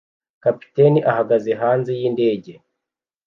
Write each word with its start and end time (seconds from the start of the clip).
Kapiteni 0.43 0.99
ahagaze 1.11 1.51
hanze 1.61 1.89
yindege 1.99 2.53